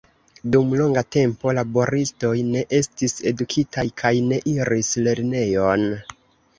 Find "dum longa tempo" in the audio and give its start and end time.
0.53-1.53